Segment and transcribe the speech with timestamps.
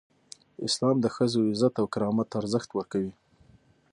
[0.67, 3.13] اسلام د ښځو عزت او کرامت ته ارزښت ورکوي.